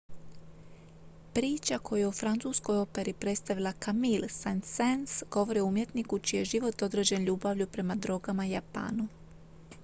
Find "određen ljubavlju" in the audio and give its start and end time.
6.91-7.67